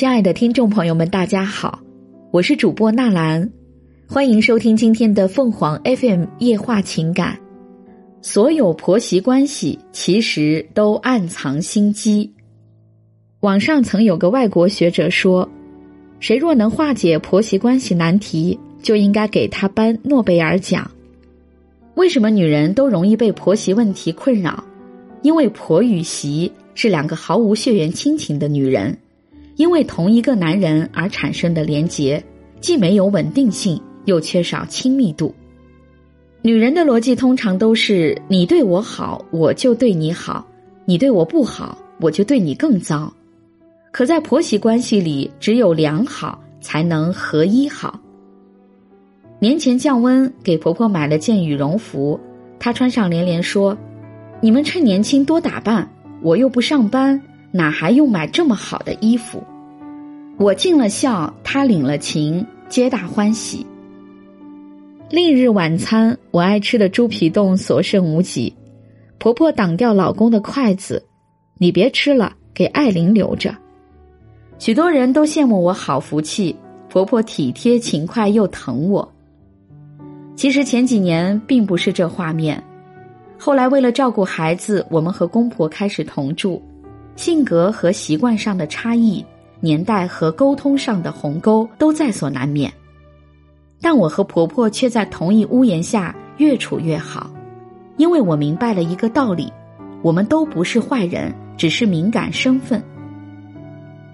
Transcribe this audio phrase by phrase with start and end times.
[0.00, 1.78] 亲爱的听众朋友们，大家好，
[2.30, 3.52] 我是主播纳兰，
[4.08, 7.38] 欢迎收听今天的凤凰 FM 夜话情感。
[8.22, 12.32] 所有婆媳关系其实都暗藏心机。
[13.40, 15.46] 网上曾有个外国学者说，
[16.18, 20.90] 谁若能化解婆媳关系难题，就应该给他颁诺贝尔奖。
[21.96, 24.64] 为什么女人都容易被婆媳问题困扰？
[25.20, 28.96] 因为婆与媳是两个毫无血缘亲情的女人。
[29.60, 32.24] 因为同一个男人而产生的连结，
[32.62, 35.34] 既没有稳定性，又缺少亲密度。
[36.40, 40.42] 女人的逻辑通常都是：你对我好，我就对你好；
[40.86, 43.12] 你对我不好，我就对你更糟。
[43.92, 48.00] 可在婆媳关系里，只有良好才能合一好。
[49.40, 52.18] 年前降温，给婆婆买了件羽绒服，
[52.58, 53.76] 她穿上连连说
[54.40, 55.86] ：“你们趁年轻多打扮，
[56.22, 57.20] 我又不上班。”
[57.52, 59.42] 哪还用买这么好的衣服？
[60.36, 63.66] 我尽了孝，他领了情，皆大欢喜。
[65.10, 68.54] 另日晚餐，我爱吃的猪皮冻所剩无几，
[69.18, 71.04] 婆婆挡掉老公的筷子
[71.58, 73.52] ：“你别吃了，给艾琳留着。”
[74.58, 76.54] 许多人都羡慕我好福气，
[76.88, 79.12] 婆婆体贴勤快又疼我。
[80.36, 82.62] 其实前几年并不是这画面，
[83.36, 86.62] 后来为了照顾孩子，我们和公婆开始同住。
[87.16, 89.24] 性格和习惯上的差异，
[89.60, 92.72] 年代和沟通上的鸿沟都在所难免，
[93.80, 97.30] 但我和婆婆却在同一屋檐下越处越好，
[97.98, 99.52] 因为我明白了一个道理：
[100.02, 102.82] 我们都不是坏人，只是敏感身份。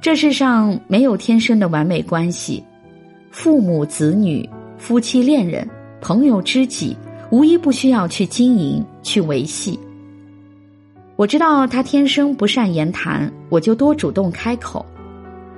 [0.00, 2.64] 这世上没有天生的完美关系，
[3.30, 5.68] 父母子女、夫妻恋人、
[6.00, 6.96] 朋友知己，
[7.30, 9.78] 无一不需要去经营、去维系。
[11.18, 14.86] 我知道他天生不善言谈，我就多主动开口。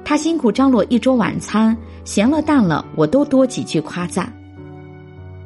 [0.03, 4.33] 他辛苦张罗一桌晚餐，咸了淡了，我都多几句夸赞。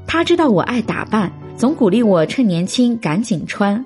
[0.06, 3.84] 他知道我爱打扮，总鼓励我趁年轻赶紧穿。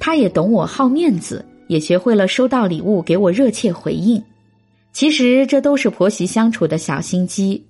[0.00, 4.20] 他也懂我好面子，也学会了收到礼物给我热切回应。
[4.92, 7.64] 其实这都是婆媳相处的小心机。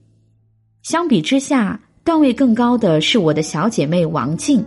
[0.83, 4.65] 相比之下，段位更高的是我的小姐妹王静。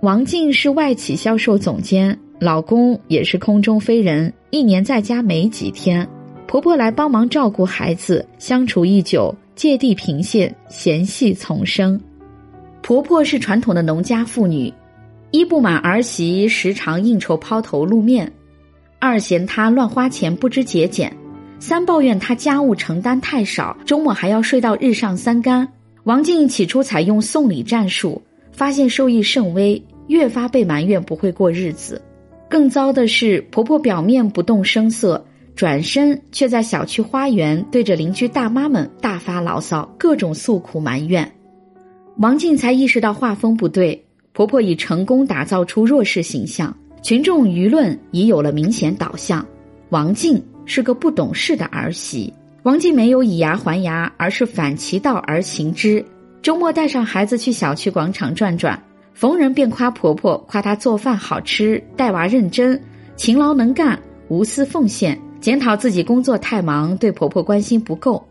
[0.00, 2.18] 王静是外企销售总监。
[2.40, 6.08] 老公也是空中飞人，一年在家没几天。
[6.46, 12.00] 婆婆来帮忙照顾孩子，相处一久，芥蒂平现，嫌隙丛生。
[12.80, 14.72] 婆婆是传统的农家妇女，
[15.32, 18.32] 一不满儿媳时常应酬抛头露面，
[18.98, 21.14] 二嫌她乱花钱不知节俭，
[21.58, 25.68] 三抱怨她家务承担太少，周末还要睡到日上三竿。
[26.04, 32.00] 王静起初采用送礼战术，发现收益甚微，越发被埋怨不会过日子。
[32.50, 35.24] 更糟的是，婆婆表面不动声色，
[35.54, 41.30] 转身却在小区花园对着邻居大妈们大发牢骚，各种诉苦埋怨。
[42.16, 49.46] 王静才意识到画风不对，婆婆已成功打造出弱势形象，群众舆论已有了明显导向。
[49.90, 52.34] 王静是个不懂事的儿媳。
[52.64, 56.04] 王静没有以牙还牙，而是反其道而行之。
[56.42, 58.82] 周末带上孩子去小区广场转转。
[59.12, 62.80] 逢人便夸婆婆，夸她做饭好吃，带娃认真，
[63.16, 63.98] 勤劳能干，
[64.28, 65.20] 无私奉献。
[65.40, 68.22] 检讨自己工作太忙，对婆婆关心不够。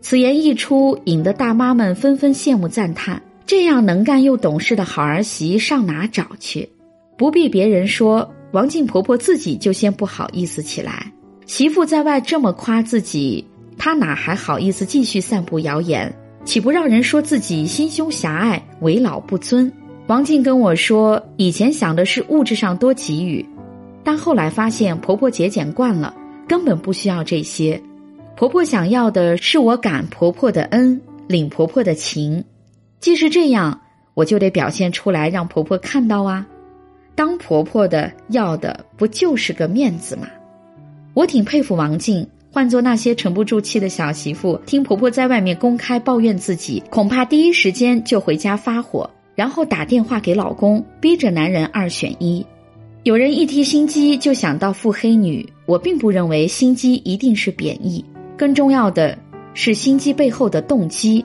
[0.00, 3.22] 此言一出，引得大妈们纷纷羡慕赞叹。
[3.46, 6.68] 这样能干又懂事的好儿媳上哪找去？
[7.16, 11.12] 不必别人说，王静婆婆自己就先不好意思起来。
[11.46, 13.44] 媳妇在外这么夸自己，
[13.78, 16.14] 她哪还好意思继续散布谣言？
[16.44, 19.72] 岂不让人说自己心胸狭隘，为老不尊？
[20.08, 23.44] 王静跟我说，以前想的是物质上多给予，
[24.02, 26.14] 但后来发现婆婆节俭惯了，
[26.48, 27.78] 根本不需要这些。
[28.34, 32.42] 婆婆想要的是我感婆婆的恩，领婆婆的情。
[33.00, 33.78] 既是这样，
[34.14, 36.46] 我就得表现出来，让婆婆看到啊。
[37.14, 40.26] 当婆婆的要的不就是个面子吗？
[41.12, 42.26] 我挺佩服王静。
[42.50, 49.08] 换做那些沉不住气的小媳妇，听婆婆在外面公开抱怨自己，恐怕第一时间就回家发火。
[49.38, 52.44] 然后打电话给老公，逼着男人二选一。
[53.04, 58.04] 有人一提心机就想到腹黑女，我并不认为心机一定是贬义，
[58.36, 59.16] 更重要的
[59.54, 61.24] 是心机背后的动机。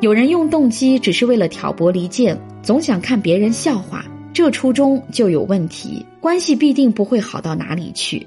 [0.00, 8.26] 有人用动机只是为了挑拨离间，总想看别人笑话，这初衷就有问题，关系必定不会好到哪里去。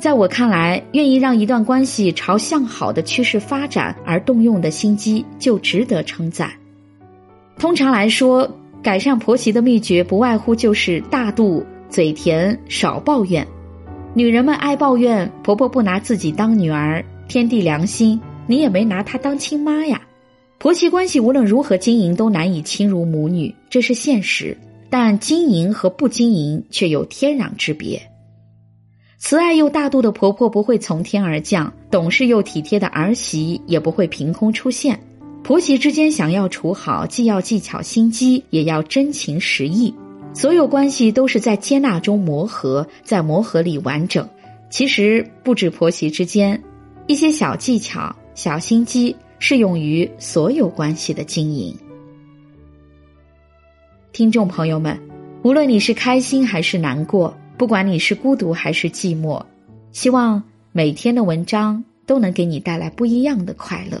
[0.00, 6.50] 在我看来，愿意让一段关系朝向好的趋势发展而动用的心机，就值得称赞。
[7.58, 8.50] 通常来说，
[8.82, 13.46] 改善婆媳的秘诀不外乎就是大度、嘴甜、少抱怨。
[14.14, 20.02] 女人们爱抱怨婆婆不拿自己当女儿，天地良心，你也没拿她当亲妈呀。
[20.58, 24.56] 婆媳关系无论如何经营都难以亲如母女，这是现实。
[24.90, 28.02] 但经营和不经营却有天壤之别。
[29.16, 35.00] 慈爱又大度的婆婆不会从天而降，懂事又体贴的儿媳也不会凭空出现。
[35.52, 39.94] 婆媳之间想要处好，既要技巧心机，也要真情实意。
[40.32, 44.26] 所有关系都是在接纳中磨合，在磨合里完整。
[44.70, 46.62] 其实不止婆媳之间，
[47.06, 51.76] 一些小技巧、小心机适用于所有关系的经营。
[54.10, 54.98] 听众朋友们，
[55.42, 59.44] 无论你是开心还是难过，不管你是孤独还是寂寞，
[59.92, 64.00] 希望每天的文章都能给你带来不一样的快乐。